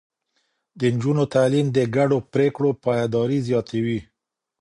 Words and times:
د 0.79 0.81
نجونو 0.93 1.23
تعليم 1.35 1.67
د 1.77 1.79
ګډو 1.95 2.17
پرېکړو 2.33 2.69
پايداري 2.83 3.39
زياتوي. 3.47 3.99